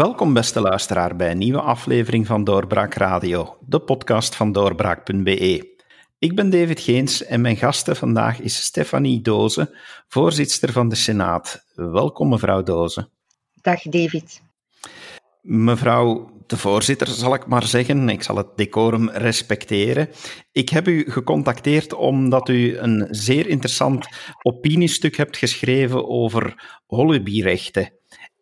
[0.00, 5.76] Welkom beste luisteraar bij een nieuwe aflevering van Doorbraak Radio, de podcast van doorbraak.be.
[6.18, 9.76] Ik ben David Geens en mijn gasten vandaag is Stefanie Doze,
[10.08, 11.64] voorzitter van de Senaat.
[11.74, 13.08] Welkom mevrouw Doze.
[13.62, 14.42] Dag David.
[15.40, 18.08] Mevrouw de voorzitter, zal ik maar zeggen.
[18.08, 20.08] Ik zal het decorum respecteren.
[20.52, 24.08] Ik heb u gecontacteerd omdat u een zeer interessant
[24.42, 26.54] opiniestuk hebt geschreven over
[26.86, 27.92] hobbyrechten.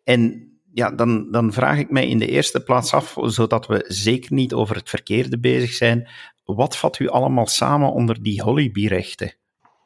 [0.03, 4.33] En ja, dan, dan vraag ik mij in de eerste plaats af, zodat we zeker
[4.33, 6.07] niet over het verkeerde bezig zijn,
[6.45, 9.33] wat vat u allemaal samen onder die hobbyrechten?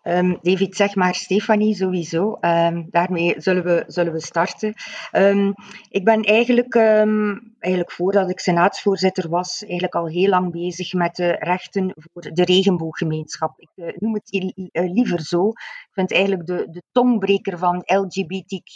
[0.08, 2.38] Um, David, zeg maar Stefanie sowieso.
[2.42, 4.74] Um, daarmee zullen we, zullen we starten.
[5.12, 5.54] Um,
[5.90, 11.32] ik ben eigenlijk, eigenlijk voordat ik senaatsvoorzitter was, eigenlijk al heel lang bezig met de
[11.40, 13.60] rechten voor de regenbooggemeenschap.
[13.60, 15.52] Ik uh, noem het uh, liever zo.
[15.94, 18.76] Ik vind eigenlijk de, de tongbreker van LGBTQ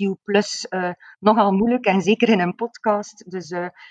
[0.70, 3.32] uh, nogal moeilijk en zeker in een podcast.
[3.32, 3.50] Dus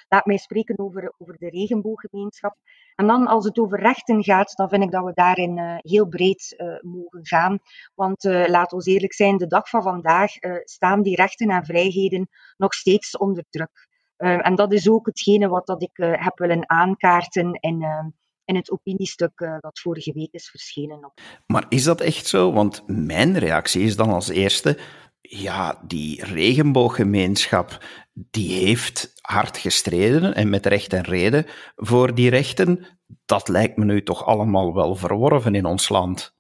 [0.09, 2.57] laat mij spreken over, over de regenbooggemeenschap.
[2.95, 6.07] En dan als het over rechten gaat, dan vind ik dat we daarin uh, heel
[6.07, 7.59] breed mogen gaan.
[7.95, 10.33] Want laat ons eerlijk zijn, de dag van vandaag
[10.65, 13.89] staan die rechten en vrijheden nog steeds onder druk.
[14.17, 17.85] en dat is ook hetgene wat dat ik heb willen aankaarten in,
[18.47, 21.13] in het opiniestuk dat vorige week is verschenen.
[21.47, 22.53] Maar is dat echt zo?
[22.53, 24.79] Want mijn reactie is dan als eerste,
[25.21, 32.87] ja, die regenbooggemeenschap, die heeft hard gestreden en met recht en reden voor die rechten.
[33.25, 36.36] Dat lijkt me nu toch allemaal wel verworven in ons land.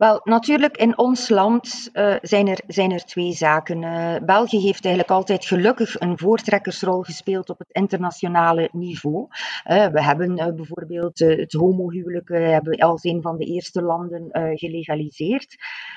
[0.00, 3.82] Wel, natuurlijk, in ons land uh, zijn, er, zijn er twee zaken.
[3.82, 9.26] Uh, België heeft eigenlijk altijd gelukkig een voortrekkersrol gespeeld op het internationale niveau.
[9.70, 14.28] Uh, we hebben bijvoorbeeld het homohuwelijk hebben als een van de eerste landen
[14.58, 15.56] gelegaliseerd.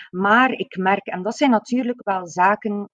[0.09, 2.89] Maar ik merk, en dat zijn natuurlijk wel zaken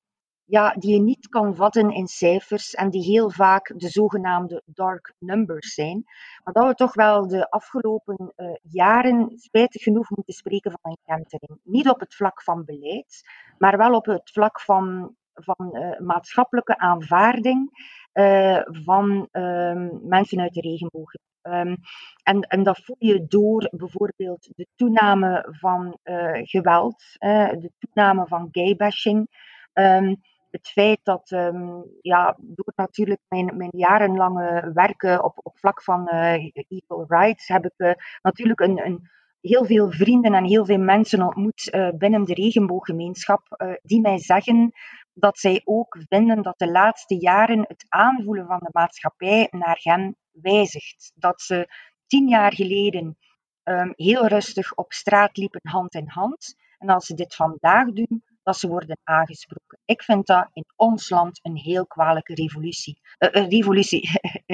[0.50, 5.14] ja, die je niet kan vatten in cijfers en die heel vaak de zogenaamde dark
[5.20, 6.04] numbers zijn.
[6.44, 11.16] Maar dat we toch wel de afgelopen uh, jaren spijtig genoeg moeten spreken van een
[11.16, 11.60] kentering.
[11.64, 13.22] Niet op het vlak van beleid,
[13.58, 17.70] maar wel op het vlak van, van uh, maatschappelijke aanvaarding
[18.14, 21.12] uh, van ehm, mensen uit de regenboog.
[21.42, 21.76] Um,
[22.24, 25.98] en, en dat voel je door bijvoorbeeld de toename van
[26.44, 29.28] geweld, de toename van gaybashing.
[29.74, 35.84] Um, het feit dat, um, ja, door natuurlijk mijn, mijn jarenlange werken op, op vlak
[35.84, 40.66] van uh, equal rights, heb ik uh, natuurlijk een, een, heel veel vrienden en heel
[40.66, 44.72] veel mensen ontmoet uh, binnen de regenbooggemeenschap, die mij zeggen
[45.14, 50.18] dat zij ook vinden dat de laatste jaren het aanvoelen van de maatschappij naar hen
[50.32, 51.12] wijzigt.
[51.16, 51.68] Dat ze
[52.08, 53.18] tien jaar geleden
[53.64, 56.56] um, heel rustig op straat liepen hand in hand.
[56.78, 59.80] En als ze dit vandaag doen, dat ze worden aangesproken.
[59.86, 63.02] Ik vind dat in ons land een heel kwalijke revolutie.
[63.20, 64.10] Uh, revolutie,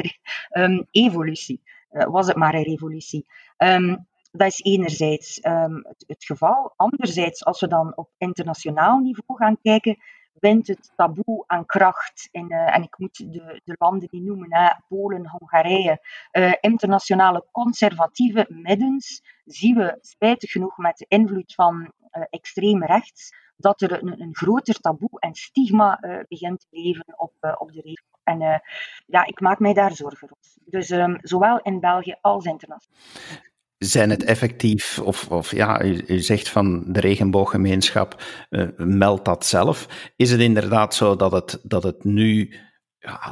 [0.60, 1.62] um, evolutie.
[1.92, 3.26] Uh, was het maar een revolutie.
[3.58, 6.74] Um, dat is enerzijds um, het, geval.
[6.76, 9.98] Anderzijds, als we dan op internationaal niveau gaan kijken,
[10.34, 12.30] wint het taboe aan kracht.
[12.32, 16.00] En, en ik moet de, de landen die noemen, Polen, Hongarije,
[16.62, 23.82] internationale conservatieve middens, zien we spijtig genoeg met de invloed van uh, extreem rechts, dat
[23.82, 27.82] er een, een groter taboe en stigma uh, begint te leven op, uh, op de
[27.82, 28.20] regio.
[28.24, 28.56] En uh,
[29.06, 30.54] ja, ik maak mij daar zorgen over.
[30.66, 33.00] Dus um, zowel in België als internationaal.
[33.78, 38.24] Zijn het effectief, of, of ja, u, u, zegt van de regenbooggemeenschap,
[38.78, 40.12] meldt dat zelf.
[40.16, 42.54] Is het inderdaad zo dat het, dat het nu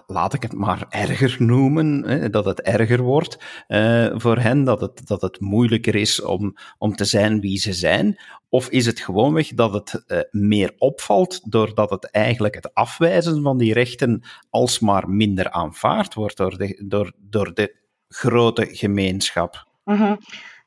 [0.08, 4.82] laat ik het maar erger noemen, hè, dat het erger wordt uh, voor hen, dat
[4.82, 8.20] het, dat het moeilijker is om, om te zijn wie ze zijn?
[8.50, 13.58] Of is het gewoonweg dat het uh, meer opvalt doordat het eigenlijk het afwijzen van
[13.58, 17.76] die rechten alsmaar minder aanvaard wordt door de, door, door de
[18.08, 19.68] grote gemeenschap?
[19.84, 20.18] Mm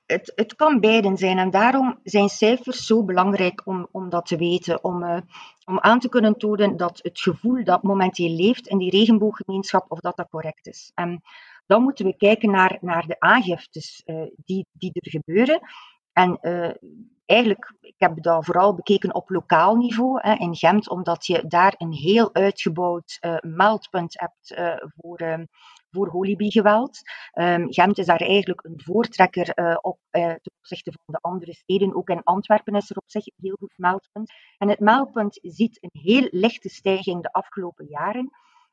[0.06, 4.84] het, het kan beiden zijn en daarom zijn cijfers zo belangrijk om, dat te weten,
[4.84, 5.18] om, uh,
[5.64, 10.00] om aan te kunnen tonen dat het gevoel dat momenteel leeft in die regenbooggemeenschap, of
[10.00, 10.90] dat dat correct is.
[10.94, 11.22] En
[11.66, 15.60] dan moeten we kijken naar, naar de aangiftes uh, die, die er gebeuren.
[16.12, 16.70] En uh,
[17.24, 21.74] eigenlijk, ik heb dat vooral bekeken op lokaal niveau hè, in Gent, omdat je daar
[21.78, 24.54] een heel uitgebouwd meldpunt hebt
[24.96, 25.46] voor
[25.96, 27.00] voor holibiegeweld.
[27.34, 31.52] Um, Gent is daar eigenlijk een voortrekker uh, op uh, ten opzichte van de andere
[31.52, 31.94] steden.
[31.94, 34.32] Ook in Antwerpen is er op zich een heel goed meldpunt.
[34.58, 38.30] En het meldpunt ziet een heel lichte stijging de afgelopen jaren,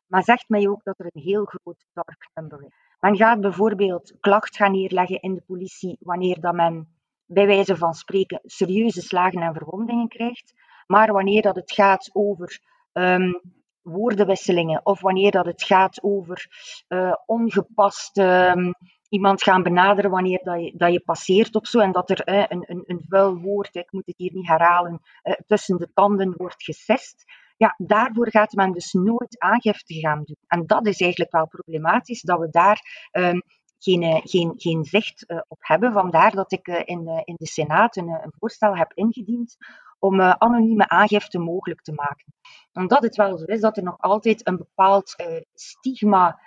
[0.08, 2.76] maar zegt mij ook dat er een heel groot dark number is.
[3.00, 6.88] Men gaat bijvoorbeeld klacht gaan neerleggen in de politie wanneer dat men
[7.26, 10.54] bij wijze van spreken serieuze slagen en verwondingen krijgt.
[10.88, 12.60] Maar wanneer dat het gaat over
[12.94, 13.42] um,
[13.84, 16.48] woordenwisselingen of wanneer dat het gaat over
[16.88, 18.72] uh, ongepast ehm,
[19.10, 22.22] iemand gaan benaderen wanneer dat je, dat je passeert of zo en dat er
[22.52, 25.02] een, een, een vuil woord, ik moet het hier niet herhalen,
[25.48, 27.24] tussen de tanden wordt gesest.
[27.58, 30.38] Ja, daarvoor gaat men dus nooit aangifte gaan doen.
[30.48, 33.42] En dat is eigenlijk wel problematisch, dat we daar um,
[33.80, 35.94] geen, geen, geen zicht op hebben.
[35.94, 39.58] Vandaar dat ik in, in de Senaat een, een, voorstel heb ingediend
[40.04, 42.34] om anonieme aangifte mogelijk te maken.
[42.74, 45.16] Omdat het wel zo is dat er nog altijd een bepaald
[45.54, 46.40] stigma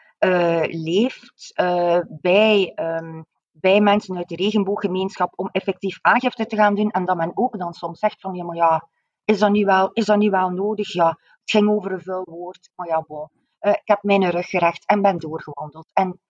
[0.68, 1.52] leeft
[2.20, 6.90] bij, um, bij mensen uit de regenbooggemeenschap om effectief aangifte te gaan doen.
[6.90, 8.88] En dat men ook dan soms zegt van ja, maar ja,
[9.24, 10.92] is dat nu wel, is dat nu wel nodig?
[10.92, 13.04] Ja, het ging over een vuil woord, maar ja,
[13.72, 15.86] ik heb mijn rug gerecht en ben doorgewandeld.
[15.92, 16.20] En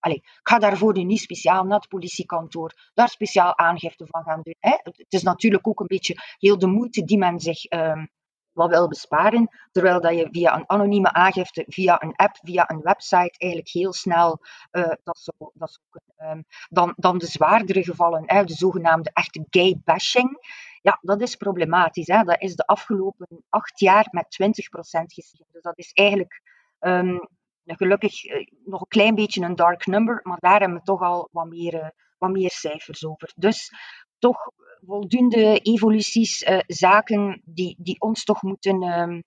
[0.00, 4.56] ik ga daarvoor nu niet speciaal naar het politiekantoor, daar speciaal aangifte van gaan doen.
[4.58, 4.76] Hè.
[4.82, 8.10] Het is natuurlijk ook een beetje heel de moeite die men zich um,
[8.52, 12.80] wat wil besparen, terwijl dat je via een anonieme aangifte, via een app, via een
[12.80, 14.40] website, eigenlijk heel snel
[14.72, 15.80] uh, dat dat
[16.18, 20.38] um, dan, dan de zwaardere gevallen, hè, de zogenaamde echte gay bashing,
[20.82, 22.06] ja, dat is problematisch.
[22.06, 22.22] Hè.
[22.22, 24.56] Dat is de afgelopen acht jaar met 20%
[25.06, 25.46] gestegen.
[25.52, 26.42] Dus dat is eigenlijk
[26.80, 27.28] um,
[27.76, 31.28] gelukkig uh, nog een klein beetje een dark number, maar daar hebben we toch al
[31.32, 31.88] wat meer, uh,
[32.18, 33.32] wat meer cijfers over.
[33.36, 33.72] Dus
[34.18, 34.50] toch
[34.86, 39.22] voldoende evoluties, uh, zaken die, die ons toch moeten, um,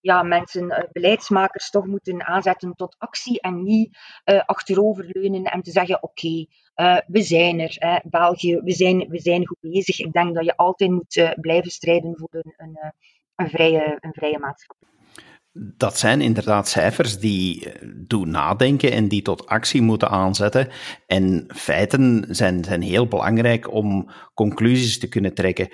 [0.00, 6.46] ja, mensen, beleidsmakers toch moeten aanzetten tot actie en niet achteroverleunen en te zeggen: oké,
[6.80, 9.98] uh, we zijn er, hè, België, we zijn, we zijn goed bezig.
[9.98, 12.90] Ik denk dat je altijd moet uh, blijven strijden voor een, een, eh,
[13.34, 14.88] een, vrije, een vrije maatschappij.
[15.60, 20.68] Dat zijn inderdaad cijfers die doen nadenken en die tot actie moeten aanzetten.
[21.06, 25.68] En feiten zijn, zijn heel belangrijk om conclusies te kunnen trekken.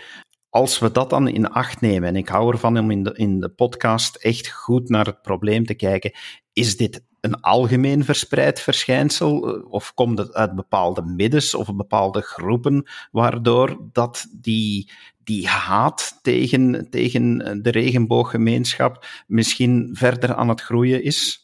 [0.49, 3.41] Als we dat dan in acht nemen, en ik hou ervan om in de, in
[3.41, 6.13] de podcast echt goed naar het probleem te kijken,
[6.53, 9.57] is dit een algemeen verspreid verschijnsel?
[9.57, 14.91] Eh, of komt het uit bepaalde middens of bepaalde groepen, waardoor dat die,
[15.25, 21.43] die haat tegen, tegen de regenbooggemeenschap misschien verder aan het groeien is?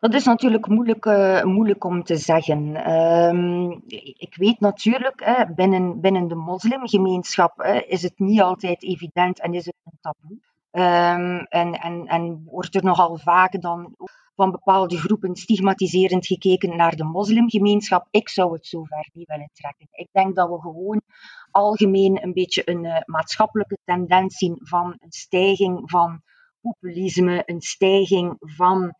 [0.00, 2.90] Dat is natuurlijk moeilijk, uh, moeilijk om te zeggen.
[2.92, 3.82] Um,
[4.18, 9.54] ik weet natuurlijk, hè, binnen, binnen de moslimgemeenschap hè, is het niet altijd evident en
[9.54, 10.38] is het een taboe.
[10.72, 13.94] Um, en, en, en wordt er nogal vaak dan
[14.40, 18.06] van bepaalde groepen stigmatiserend gekeken naar de moslimgemeenschap.
[18.10, 19.88] Ik zou het zover niet willen trekken.
[19.90, 21.02] Ik denk dat we gewoon
[21.50, 26.22] algemeen een beetje een uh, maatschappelijke tendens zien van een stijging van
[26.60, 28.94] populisme, een stijging van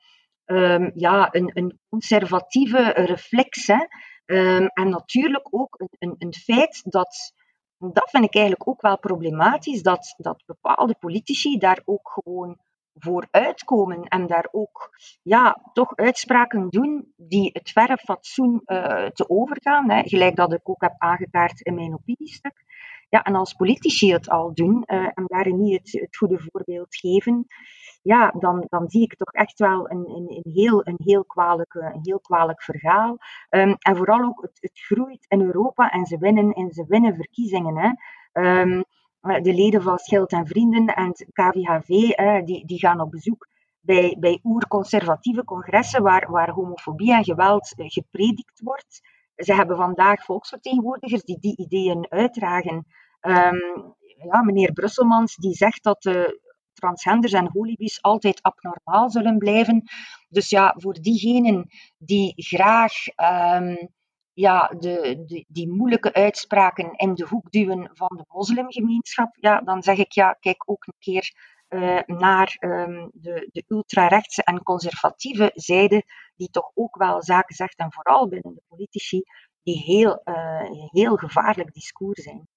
[0.44, 3.66] um, ja, een, een, conservatieve reflex.
[3.66, 3.84] Hè.
[4.24, 7.32] Um, en natuurlijk ook een, een, een feit dat
[7.78, 12.58] dat vind ik eigenlijk ook wel problematisch, dat, dat bepaalde politici daar ook gewoon
[12.94, 14.90] voor uitkomen en daar ook
[15.22, 19.90] ja, toch uitspraken doen die het verre fatsoen uh, te overgaan.
[19.90, 20.02] Hè.
[20.02, 22.64] Gelijk dat ik ook heb aangekaart in mijn opiniestuk.
[23.08, 27.46] Ja, en als politici het al doen uh, en daarin niet het, goede voorbeeld geven,
[28.02, 31.74] ja, dan, dan zie ik toch echt wel een, een, een heel, een, heel, kwalijk,
[31.74, 33.18] een heel kwalijk verhaal.
[33.50, 37.14] Um, en vooral ook, het, het groeit in Europa en ze winnen, en ze winnen
[37.14, 37.76] verkiezingen.
[37.76, 37.90] Hè.
[38.60, 38.84] Um,
[39.20, 41.86] de leden van Schild en Vrienden en het KVHV,
[42.44, 43.48] die, die gaan op bezoek
[43.80, 49.00] bij, bij oerconservatieve congressen waar, waar homofobie en geweld eh, gepredikt wordt.
[49.36, 52.86] Ze hebben vandaag volksvertegenwoordigers die die ideeën uitdragen.
[53.20, 53.94] Um,
[54.30, 56.40] ja, meneer Brusselmans die zegt dat de
[56.72, 59.82] transgenders en holibies altijd abnormaal zullen blijven.
[60.28, 61.66] Dus ja, voor diegenen
[61.98, 62.92] die graag
[63.56, 63.88] um,
[64.32, 69.96] ja, de, die moeilijke uitspraken in de hoek duwen van de moslimgemeenschap, ja, dan zeg
[69.98, 71.32] ik ja, kijk ook een keer
[71.68, 76.04] uh, naar um, de, de ultrarechtse en conservatieve zijde,
[76.36, 79.22] die toch ook wel zaken zegt, en vooral binnen de politici,
[79.62, 82.48] die heel, uh, heel gevaarlijk discours zijn.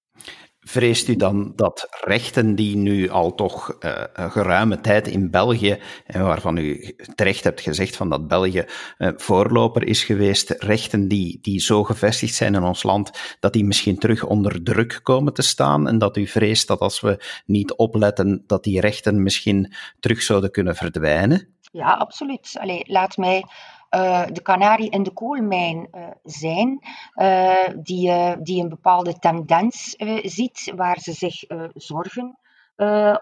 [0.65, 5.79] Vreest u dan dat rechten die nu al toch uh, een geruime tijd in België,
[6.05, 8.65] en waarvan u terecht hebt gezegd van dat België
[8.97, 13.65] uh, voorloper is geweest, rechten die, die zo gevestigd zijn in ons land, dat die
[13.65, 17.73] misschien terug onder druk komen te staan en dat u vreest dat als we niet
[17.73, 21.55] opletten, dat die rechten misschien terug zouden kunnen verdwijnen?
[21.71, 22.55] Ja, absoluut.
[22.59, 23.45] Allee, laat mij
[23.95, 26.79] uh, de kanarie in de koolmijn uh, zijn,
[27.15, 32.37] uh, die, die een bepaalde tendens ziet waar ze zich zorgen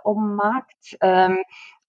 [0.02, 0.96] om maakt.
[1.00, 1.38] Um,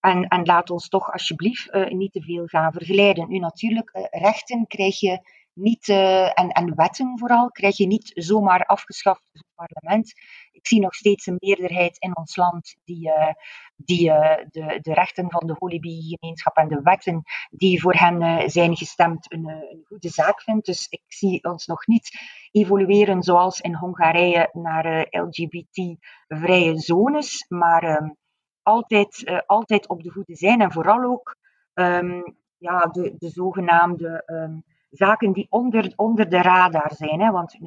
[0.00, 3.28] en, en, laat ons toch alsjeblieft niet te veel gaan vergelijden.
[3.28, 5.20] Nu natuurlijk, rechten krijg je
[5.54, 10.12] niet, en, en wetten vooral, krijg je niet zomaar afgeschaft door het parlement.
[10.52, 13.32] ik zie nog steeds een meerderheid in ons land die, uh,
[13.76, 18.76] die uh, de, de rechten van de Holibi-gemeenschap en de wetten die voor hen zijn
[18.76, 20.66] gestemd een, een, goede zaak vindt.
[20.66, 22.10] Dus ik zie ons nog niet
[22.50, 28.16] evolueren zoals in Hongarije naar LGBT-vrije zones, maar um,
[28.62, 31.36] altijd, altijd op de goede zijn en vooral ook
[31.74, 37.20] um, ja, de, de zogenaamde um, zaken die onder, onder de radar zijn.
[37.20, 37.58] Hè, want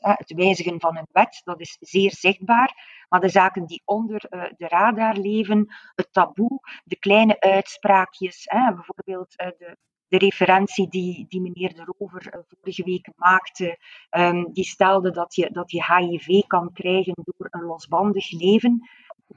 [0.00, 3.04] het wijzigen van een wet, dat is zeer zichtbaar.
[3.08, 8.74] Maar de zaken die onder uh, de radar leven, het taboe, de kleine uitspraakjes, hè,
[8.74, 9.76] bijvoorbeeld uh, de,
[10.08, 13.78] de referentie die, die meneer De Rover uh, vorige week maakte,
[14.10, 18.88] um, die stelde dat je, dat je HIV kan krijgen door een losbandig leven.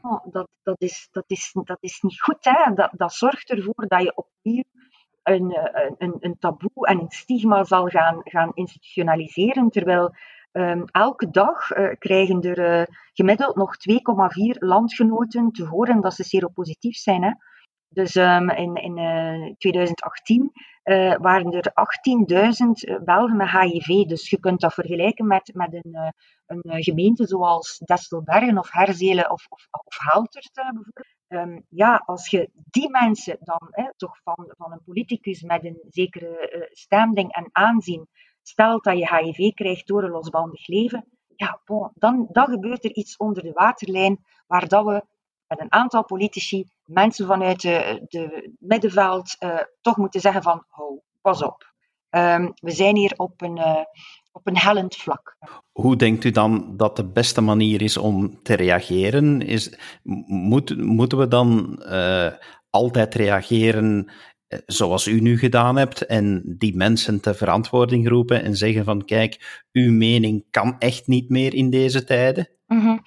[0.02, 2.38] Oh, dat, dat, is, dat, is, dat is niet goed.
[2.46, 2.74] Hè?
[2.74, 4.64] Dat, dat zorgt ervoor dat je opnieuw
[5.98, 10.14] een, een, taboe en een stigma zal gaan, gaan institutionaliseren, terwijl
[10.58, 16.24] Um, elke dag uh, krijgen er uh, gemiddeld nog 2,4 landgenoten te horen dat ze
[16.24, 17.24] seropositief zijn.
[17.24, 17.32] Hè.
[17.90, 20.52] Dus um, in, in uh, 2018
[21.20, 21.74] waren er
[22.98, 23.88] 18.000 Belgen met HIV.
[24.08, 26.14] Dus je kunt dat vergelijken met, met een,
[26.46, 31.15] een gemeente zoals Destelbergen of Herzelen of, of, bijvoorbeeld.
[31.28, 36.70] Um, ja, als je die mensen dan toch van, van een politicus met een zekere
[36.72, 38.08] standing en aanzien
[38.42, 41.06] stelt dat je HIV krijgt door een losbandig leven,
[41.36, 41.62] ja,
[41.94, 45.06] dan, dan gebeurt er iets onder de waterlijn waar dat we
[45.48, 50.66] met een aantal politici, mensen vanuit de, de middenveld, uh, toch moeten zeggen van,
[51.22, 51.74] pas op.
[52.10, 53.84] Um, we zijn hier op een, uh,
[54.36, 55.38] op een hellend vlak.
[55.72, 59.42] Hoe denkt u dan dat de beste manier is om te reageren?
[59.42, 59.78] Is,
[60.28, 62.32] moet, moeten we dan uh,
[62.70, 64.12] altijd reageren
[64.48, 69.06] eh, zoals u nu gedaan hebt, en die mensen ter verantwoording roepen en zeggen van
[69.06, 72.50] kijk, uw mening kan echt niet meer in deze tijden?
[72.68, 73.02] Mm -hmm.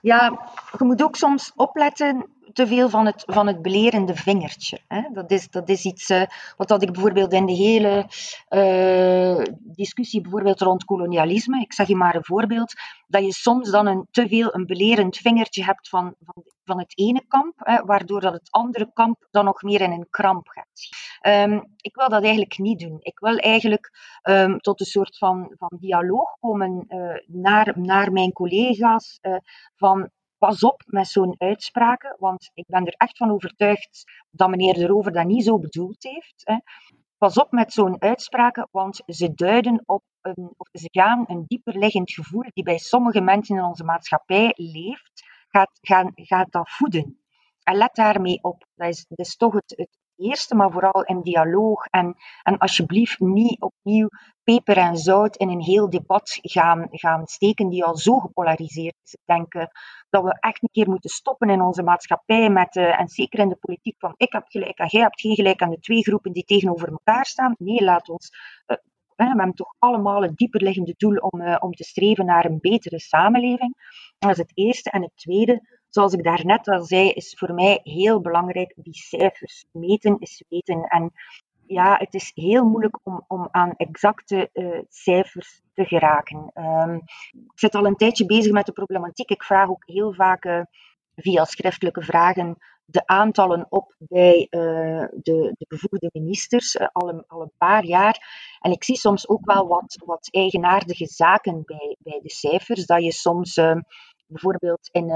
[0.00, 4.80] Ja, je moet ook soms opletten te veel van het, van het belerende vingertje.
[4.88, 5.02] Hè.
[5.12, 6.22] Dat, is, dat is iets uh,
[6.56, 8.06] wat dat ik bijvoorbeeld in de hele
[8.50, 12.72] uh, discussie bijvoorbeeld rond kolonialisme, ik zeg je maar een voorbeeld,
[13.06, 16.98] dat je soms dan een, te veel een belerend vingertje hebt van, van, van het
[16.98, 21.46] ene kamp, hè, waardoor dat het andere kamp dan nog meer in een kramp gaat.
[21.48, 22.96] Um, ik wil dat eigenlijk niet doen.
[23.00, 23.90] Ik wil eigenlijk
[24.22, 29.18] um, tot een soort van, van dialoog komen uh, naar, naar mijn collega's,
[29.76, 34.74] van pas op met zo'n uitspraken, want ik ben er echt van overtuigd dat meneer
[34.74, 36.40] De Rover dat niet zo bedoeld heeft.
[36.44, 36.56] Hè.
[37.18, 41.78] Pas op met zo'n uitspraken, want ze duiden op een, of ze gaan een dieper
[41.78, 47.20] liggend gevoel die bij sommige mensen in onze maatschappij leeft, gaat, gaan, gaat dat voeden.
[47.62, 48.66] En let daarmee op.
[48.74, 51.84] Dat is, dat is toch het, het eerste, maar vooral in dialoog.
[51.84, 54.08] En, en alsjeblieft niet opnieuw
[54.44, 59.12] peper en zout in een heel debat gaan, gaan steken die al zo gepolariseerd is.
[59.12, 59.52] Ik denk
[60.10, 63.48] dat we echt een keer moeten stoppen in onze maatschappij, met, uh, en zeker in
[63.48, 66.32] de politiek, van ik heb gelijk en jij hebt geen gelijk aan de twee groepen
[66.32, 67.54] die tegenover elkaar staan.
[67.58, 68.30] Nee, laat ons
[68.66, 68.76] uh,
[69.20, 73.00] we hebben toch allemaal een dieperliggende doel om, uh, om te streven naar een betere
[73.00, 73.74] samenleving.
[74.18, 74.90] Dat is het eerste.
[74.90, 79.64] En het tweede, zoals ik daarnet al zei, is voor mij heel belangrijk die cijfers.
[79.72, 80.82] Meten is weten.
[80.82, 81.12] En
[81.66, 86.50] ja, het is heel moeilijk om, om aan exacte uh, cijfers te geraken.
[86.54, 86.94] Um,
[87.30, 89.30] ik zit al een tijdje bezig met de problematiek.
[89.30, 90.60] Ik vraag ook heel vaak uh,
[91.14, 97.40] via schriftelijke vragen de aantallen op bij uh, de, de, bevoegde ministers al, een, al
[97.40, 98.56] een paar jaar.
[98.60, 102.86] En ik zie soms ook wel wat, wat eigenaardige zaken bij, bij de cijfers.
[102.86, 103.54] Dat je soms
[104.26, 105.10] bijvoorbeeld in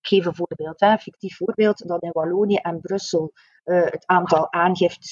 [0.00, 3.32] ik geef een voorbeeld, een fictief voorbeeld, dat in Wallonië en Brussel
[3.64, 5.08] uh, het aantal aangiften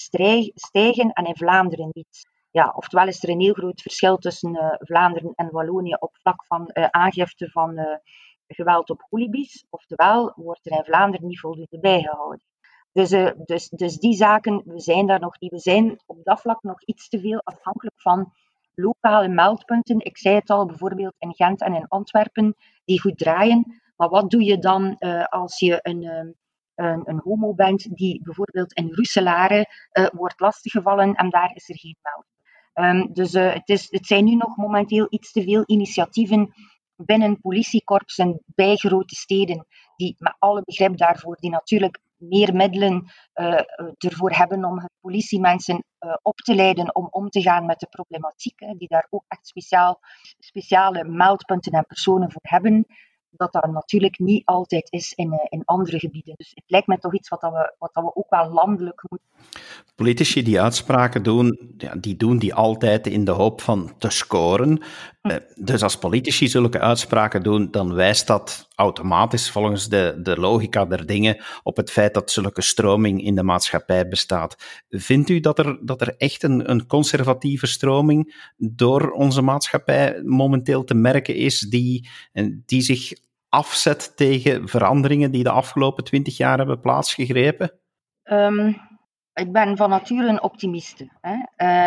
[0.54, 2.30] stijgen en in Vlaanderen niet.
[2.50, 6.44] Ja, oftewel is er een heel groot verschil tussen uh, Vlaanderen en Wallonië op vlak
[6.44, 8.00] van uh, aangifte van
[8.46, 12.42] geweld op holibies, oftewel wordt er in Vlaanderen niet voldoende bijgehouden.
[12.92, 13.08] Dus,
[13.44, 15.50] dus, dus die zaken, we zijn daar nog niet.
[15.50, 18.32] We zijn op dat vlak nog iets te veel afhankelijk van
[18.74, 20.00] lokale meldpunten.
[20.00, 23.80] Ik zei het al, bijvoorbeeld in Gent en in Antwerpen, die goed draaien.
[23.98, 26.32] Maar wat doe je dan uh, als je een, uh,
[26.74, 31.78] een, een, homo bent die bijvoorbeeld in Roeselare uh, wordt lastiggevallen en daar is er
[31.78, 32.36] geen melding?
[32.74, 36.54] Um, dus het, is, het zijn nu nog momenteel iets te veel initiatieven
[36.96, 43.10] binnen politiekorpsen bij grote steden, die met alle begrip daarvoor, die natuurlijk meer middelen
[43.98, 45.84] ervoor hebben om politiemensen
[46.22, 49.46] op te leiden om om te gaan met de problematiek, hè, die daar ook echt
[49.46, 50.00] speciaal,
[50.38, 52.86] speciale meldpunten en personen voor hebben.
[53.30, 56.34] Dat dat natuurlijk niet altijd is in, uh, in andere gebieden.
[56.36, 59.04] Dus het lijkt mij toch iets wat, dat we, wat dat we ook wel landelijk
[59.08, 59.28] moeten.
[59.94, 64.82] Politici die uitspraken doen, ja, die doen die altijd in de hoop van te scoren.
[65.20, 65.38] Hm.
[65.54, 71.06] Dus als politici zulke uitspraken doen, dan wijst dat automatisch volgens de, de logica der
[71.06, 74.82] dingen op het feit dat zulke stroming in de maatschappij bestaat.
[74.88, 80.84] Vindt u dat er, dat er echt een, een conservatieve stroming door onze maatschappij momenteel
[80.84, 82.08] te merken is, die,
[82.66, 83.12] die zich
[83.48, 87.72] afzet tegen veranderingen die de afgelopen twintig jaar hebben plaatsgegrepen?
[88.24, 88.76] Um,
[89.32, 91.08] ik ben van nature een optimiste.
[91.20, 91.34] Hè?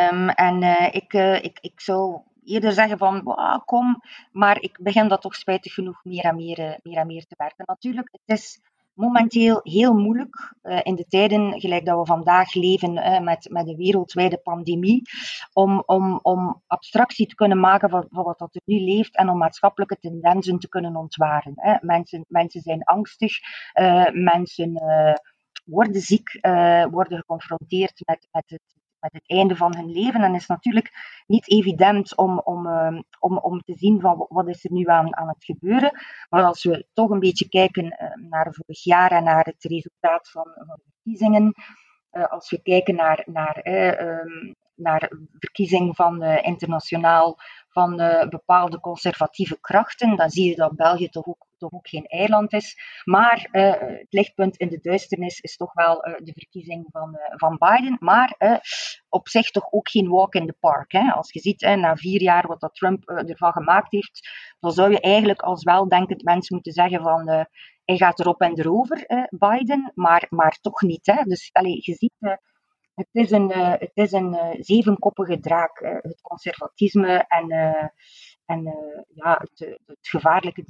[0.10, 3.24] Um, en uh, ik, uh, ik, ik zou eerder zeggen van
[3.66, 7.26] kom, maar ik begin dat toch spijtig genoeg meer en meer, uh, meer, en meer
[7.26, 7.64] te werken.
[7.68, 8.60] Natuurlijk, het is
[8.94, 13.68] momenteel heel moeilijk uh, in de tijden gelijk dat we vandaag leven uh, met, met
[13.68, 15.02] een wereldwijde pandemie,
[15.54, 19.98] om, om, om abstractie te kunnen maken van, wat er nu leeft en om maatschappelijke
[20.00, 21.80] tendensen te kunnen ontwaren.
[21.82, 23.38] Mensen, mensen zijn angstig,
[24.12, 24.82] mensen
[25.66, 26.40] worden ziek,
[26.92, 30.22] worden geconfronteerd met, met het met het einde van hun leven.
[30.22, 30.92] En is natuurlijk
[31.28, 35.16] niet evident om, om, ehm, om, om te zien van wat is er nu aan,
[35.16, 35.92] aan het gebeuren.
[36.30, 40.30] Maar als we toch een beetje kijken ehm, naar vorig jaar en naar het resultaat
[40.30, 41.54] van, van de verkiezingen.
[42.12, 44.26] Uh, als we kijken naar, naar, eh,
[44.82, 47.38] naar verkiezing van uh, internationaal
[47.70, 47.96] van
[48.30, 52.78] bepaalde conservatieve krachten, dan zie je dat België toch ook toch ook geen eiland is.
[53.04, 57.98] Maar uh, het lichtpunt in de duisternis is toch wel de verkiezing van, van Biden.
[58.00, 58.36] Maar
[59.10, 60.92] op zich toch ook geen walk in the park.
[60.92, 61.12] Hè.
[61.12, 65.02] Als je ziet, na vier jaar wat dat Trump ervan gemaakt heeft, dan zou je
[65.02, 67.28] eigenlijk als weldenkend mens moeten zeggen van
[67.86, 71.06] hij gaat erop en erover, Biden, maar, maar toch niet.
[71.06, 71.24] Hè.
[71.24, 72.40] Dus allez, je ziet,
[73.12, 77.50] het is een, het is een zevenkoppige draak, het conservatisme en,
[78.46, 78.64] en
[79.14, 80.64] ja, het, het gevaarlijke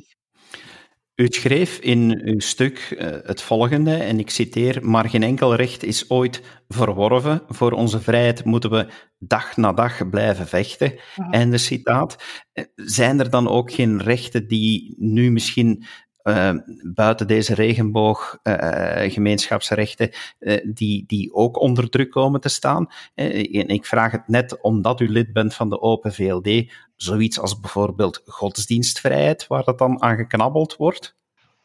[1.21, 5.83] u schreef in uw stuk uh, het volgende, en ik citeer: Maar geen enkel recht
[5.83, 7.41] is ooit verworven.
[7.47, 10.93] Voor onze vrijheid moeten we dag na dag blijven vechten.
[11.15, 11.31] Mhm.
[11.31, 12.23] Einde citaat.
[12.51, 15.85] Eh, zijn er dan ook geen rechten die nu misschien
[16.23, 16.53] uh,
[16.93, 22.87] buiten deze regenboog uh, gemeenschapsrechten uh, die, die ook onder druk komen te staan.
[23.15, 27.59] en ik vraag het net omdat u lid bent van de Open VLD, zoiets als
[27.59, 31.19] bijvoorbeeld godsdienstvrijheid, waar dat dan aan geknabbeld wordt?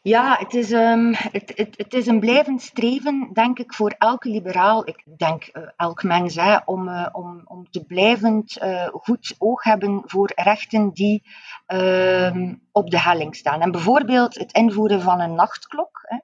[0.07, 4.87] Ja, het is, um, het, het, is een blijvend streven, denk ik, voor elke liberaal,
[4.87, 9.63] ik denk uh, elk mens, hè, om, uh, om, om te blijvend uh, goed oog
[9.63, 11.23] hebben voor rechten die
[11.67, 13.61] uh, op de helling staan.
[13.61, 15.99] En bijvoorbeeld het invoeren van een nachtklok.
[16.01, 16.17] Hè,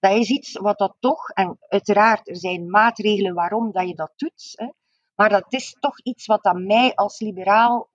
[0.00, 4.12] dat is iets wat dat toch, en uiteraard, er zijn maatregelen waarom dat je dat
[4.16, 4.66] doet, hè,
[5.14, 7.88] maar dat is toch iets wat aan mij als liberaal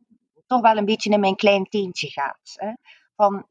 [0.47, 2.53] toch wel een beetje in mijn klein teentje gaat.
[2.55, 2.71] Hè
[3.21, 3.45] van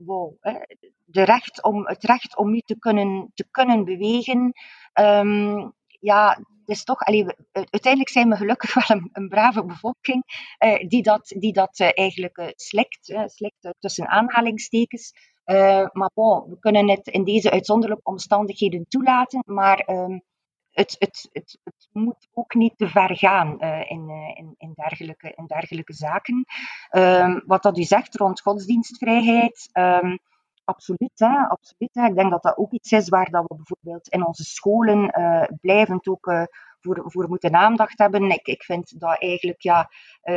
[1.04, 4.52] de recht om, het recht om u te kunnen, te kunnen bewegen.
[5.00, 10.22] Um, ja, het is toch, allee, uiteindelijk zijn we gelukkig wel een, brave bevolking
[10.64, 12.46] uh, die dat, die dat uh, eigenlijk uh,
[13.26, 15.12] slikt, tussen aanhalingstekens.
[15.92, 20.22] maar we kunnen het in deze uitzonderlijke omstandigheden toelaten, maar um,
[20.70, 21.58] het, het, het,
[21.92, 26.44] moet ook niet te ver gaan uh, in, in, in, dergelijke, in zaken.
[26.90, 30.18] Um, wat dat u zegt rond godsdienstvrijheid, um,
[30.64, 31.94] absoluut, hè, absoluut.
[31.94, 32.06] Hè.
[32.06, 35.44] Ik denk dat dat ook iets is waar dat we bijvoorbeeld in onze scholen uh,
[35.60, 36.48] blijvend ook
[36.80, 38.30] voor, voor moeten aandacht hebben.
[38.30, 39.90] Ik, ik vind dat eigenlijk ja,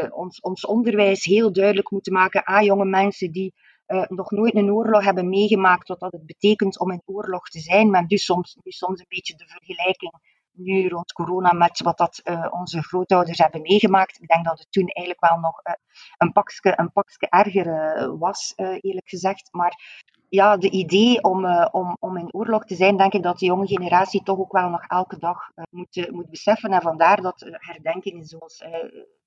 [0.09, 3.53] ons, ons onderwijs heel duidelijk moeten maken aan jonge mensen die
[3.87, 7.59] uh, nog nooit een oorlog hebben meegemaakt, wat dat het betekent om in oorlog te
[7.59, 7.89] zijn.
[7.89, 10.13] Men dus soms, nu soms een beetje de vergelijking
[10.55, 14.21] nu rond corona met wat dat uh, onze grootouders hebben meegemaakt.
[14.21, 15.73] Ik denk dat het toen eigenlijk wel nog uh,
[16.17, 19.49] een, pakje, een pakje erger was, eerlijk gezegd.
[19.51, 23.45] Maar ja, de idee om, om, om in oorlog te zijn, denk ik dat de
[23.45, 26.71] jonge generatie toch ook wel nog elke dag moet, moet beseffen.
[26.71, 28.63] En vandaar dat herdenkingen zoals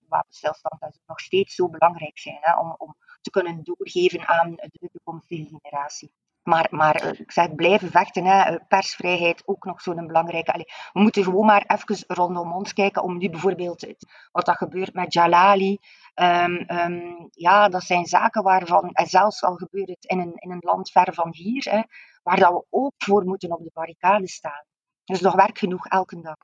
[0.08, 5.58] wapenstilstand nog steeds zo belangrijk zijn hè, om, om te kunnen doorgeven aan de toekomstige
[5.60, 6.12] generatie.
[6.42, 8.24] Maar, maar eh, ik zeg, blijven vechten.
[8.24, 8.42] Hè.
[8.42, 10.52] Eh, persvrijheid, ook nog zo'n belangrijke.
[10.52, 13.02] Allee, we moeten gewoon maar even rondom ons kijken.
[13.02, 13.86] Om nu bijvoorbeeld
[14.32, 15.78] wat dat gebeurt met Jalali.
[16.14, 20.50] Um, um, ja, dat zijn zaken waarvan, en zelfs al gebeurt het in een, in
[20.50, 21.82] een land ver van hier, hè,
[22.22, 24.64] waar dat we ook voor moeten op de barricade staan.
[25.04, 26.36] Dus nog werk genoeg elke dag.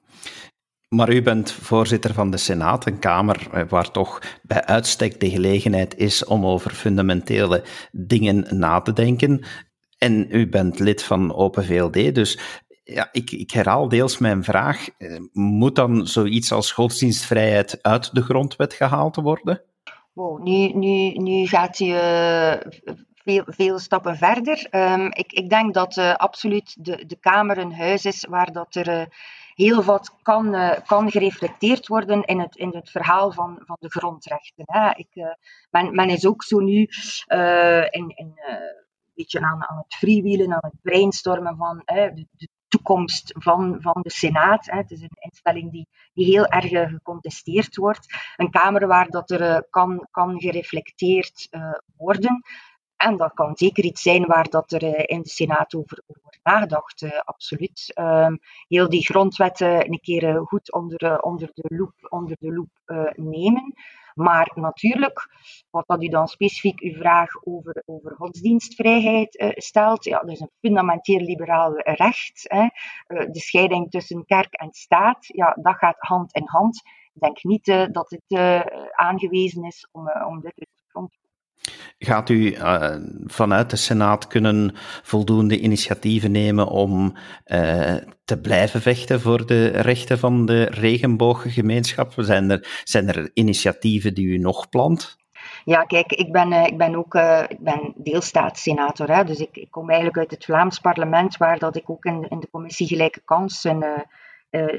[0.92, 5.30] Maar u bent voorzitter van de Senaat, een kamer eh, waar toch bij uitstek de
[5.30, 9.44] gelegenheid is om over fundamentele dingen na te denken.
[9.98, 12.38] En u bent lid van Open VLD, dus
[12.84, 14.88] ja, ik, ik herhaal deels mijn vraag.
[14.98, 19.62] Eh, moet dan zoiets als godsdienstvrijheid uit de grondwet gehaald worden?
[20.12, 22.54] Wow, nu, nu, nu gaat u uh,
[23.14, 24.66] veel, veel stappen verder.
[24.70, 29.08] Ehm, ik, ik denk dat absoluut de, de Kamer een huis is waar dat er
[29.54, 33.90] heel wat kan, uh, kan gereflecteerd worden in het, in het verhaal van, van de
[33.90, 34.64] grondrechten.
[34.66, 34.90] Hè.
[34.90, 35.36] Ik,
[35.70, 36.88] men, men is ook zo nu
[37.90, 43.34] in, in een beetje aan, aan het freewheelen, aan het brainstormen van de, de toekomst
[43.38, 44.66] van, van de Senaat.
[44.66, 44.76] Hè.
[44.76, 48.06] Het is een instelling die, die heel erg gecontesteerd wordt.
[48.36, 51.48] Een Kamer waar dat er kan, kan gereflecteerd
[51.96, 52.42] worden.
[53.02, 56.38] En dat kan zeker iets zijn waar dat er eh, in de Senaat over, wordt
[56.42, 57.92] nagedacht, uh, absoluut.
[58.00, 58.38] Um,
[58.68, 62.66] heel die grondwetten een keer uh, goed onder, onder de loep, onder de
[63.14, 63.74] nemen.
[64.14, 65.28] Maar natuurlijk,
[65.70, 70.50] wat dat u dan specifiek uw vraag over, over godsdienstvrijheid stelt, ja, dat is een
[70.60, 72.44] fundamenteel liberaal recht.
[72.48, 72.66] Hè.
[73.06, 76.82] de scheiding tussen kerk en staat, ja, dat gaat hand in hand.
[77.14, 78.38] Ik denk niet dat het
[78.92, 81.21] aangewezen is om, om dit uit grond
[81.98, 82.96] Gaat u uh,
[83.26, 87.94] vanuit de Senaat kunnen voldoende initiatieven nemen om uh,
[88.24, 92.12] te blijven vechten voor de rechten van de regenbooggemeenschap?
[92.16, 95.16] Zijn er, zijn er initiatieven die u nog plant?
[95.64, 97.14] Ja, kijk, ik ben, uh, ik ben ook
[97.48, 101.76] ik ben deelstaatsenator, hè, dus ik, ik, kom eigenlijk uit het Vlaams parlement, waar dat
[101.76, 104.06] ik ook in, in de commissie Gelijke Kansen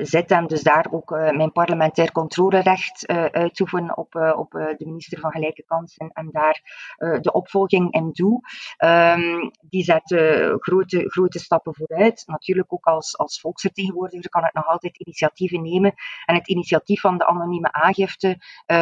[0.02, 5.20] zit en dus daar ook uh, mijn parlementair controlerecht uh, uitoefen op, op de minister
[5.20, 6.62] van Gelijke Kansen en daar
[7.22, 8.42] de opvolging in doe.
[8.86, 10.16] Um, die zet
[10.60, 12.24] grote, grote stappen vooruit.
[12.26, 15.94] Natuurlijk ook als, als volksvertegenwoordiger kan ik nog altijd initiatieven nemen.
[16.26, 18.38] En het initiatief van de anonieme aangifte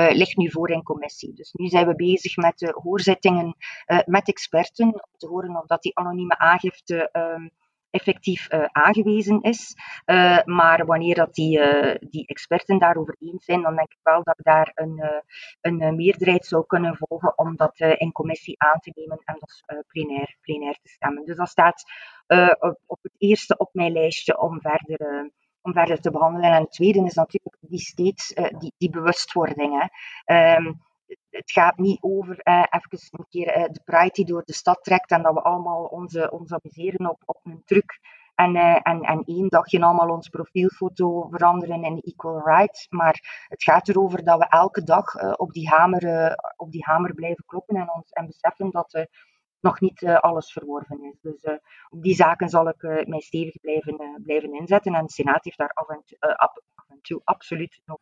[0.09, 1.33] ligt nu voor in commissie.
[1.33, 3.55] Dus nu zijn we bezig met de hoorzittingen
[4.05, 7.51] met experten om te horen of dat die anonieme aangifte um,
[7.91, 9.75] effectief uh, aangewezen is.
[10.05, 14.23] Uh, maar wanneer dat die, uh, die experten daarover eens zijn, dan denk ik wel
[14.23, 15.23] dat daar een,
[15.61, 20.37] een meerderheid zou kunnen volgen om dat in commissie aan te nemen en dat plenair,
[20.41, 21.25] plenair te stemmen.
[21.25, 21.83] Dus dat staat
[22.59, 26.51] op, op, het eerste op mijn lijstje om verder om verder te behandelen.
[26.51, 29.89] En het tweede is natuurlijk die steeds die, die bewustwording.
[30.25, 30.81] Um,
[31.31, 34.83] het gaat niet over eh, even een keer eh, de pride die door de stad
[34.83, 37.99] trekt en dat we allemaal onze, ons amuseren op, op een truc.
[38.35, 42.87] En, uh, en, en één dagje allemaal ons profielfoto veranderen in equal rights.
[42.89, 47.45] Maar het gaat erover dat we elke dag op, die hamer, op die hamer blijven
[47.45, 49.07] kloppen en, ons, en beseffen dat
[49.59, 51.19] nog niet alles verworven is.
[51.21, 54.93] Dus op die zaken zal ik mij stevig blijven, blijven inzetten.
[54.93, 56.17] En de Senaat heeft daar af en toe,
[57.01, 57.97] toe, absoluut nog.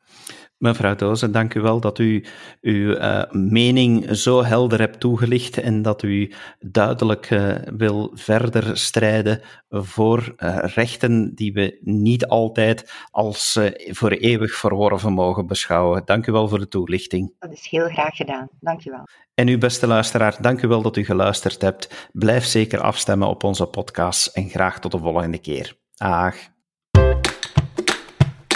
[0.58, 2.26] Mevrouw Dozen, dank u wel dat u
[2.62, 9.42] uw uh, mening zo helder hebt toegelicht en dat u duidelijk uh, wil verder strijden
[9.70, 16.02] voor uh, rechten die we niet altijd als voor eeuwig verworven mogen beschouwen.
[16.06, 17.36] Dank u wel voor de toelichting.
[17.40, 18.48] Dat is heel graag gedaan.
[18.60, 19.08] Dank u wel.
[19.34, 22.10] En u, beste luisteraar, dank u wel dat u geluisterd hebt.
[22.12, 25.78] Blijf zeker afstemmen op onze podcast en graag tot de volgende keer.
[25.96, 26.59] Dag.